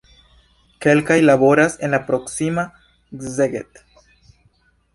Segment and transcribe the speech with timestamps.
[0.85, 2.65] Kelkaj laboras en la proksima
[3.37, 3.87] Szeged.